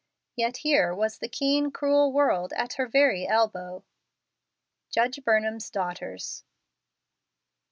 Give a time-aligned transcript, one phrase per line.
[0.35, 3.83] Yet here was the keen, cruel world at her very elbow!
[4.89, 6.43] Judge Burnham's Daughters.